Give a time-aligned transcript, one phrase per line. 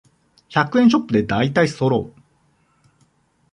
[0.49, 2.21] 百円ショップでだいたいそろう